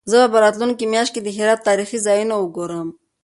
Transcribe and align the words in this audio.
زه 0.11 0.17
به 0.31 0.37
راتلونکې 0.45 0.85
میاشت 0.93 1.13
د 1.23 1.27
هرات 1.37 1.59
تاریخي 1.67 1.97
ځایونه 2.07 2.35
وګورم. 2.37 2.87